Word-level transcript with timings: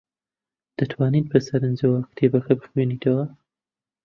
دەتوانیت 0.77 1.25
بەسەرنجەوە 1.31 1.99
کتێبەکە 2.09 2.53
بخوێنیتەوە؟ 2.59 3.25